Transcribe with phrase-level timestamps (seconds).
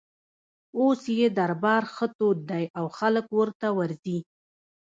[0.79, 4.19] اوس یې دربار ښه تود دی او خلک ورته ورځي.